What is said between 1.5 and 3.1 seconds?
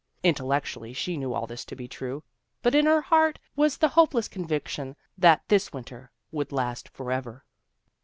to be true, but in her